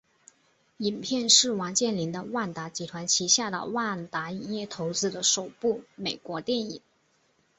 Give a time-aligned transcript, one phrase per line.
[0.77, 6.81] 影片是王健林的万达集团旗下的万达影业投资的首部美国电影。